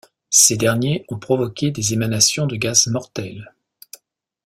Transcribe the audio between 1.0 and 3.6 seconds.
ont provoqué des émanations de gaz mortels.